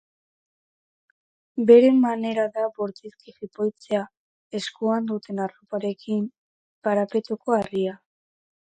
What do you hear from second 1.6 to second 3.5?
Beren manera da bortizki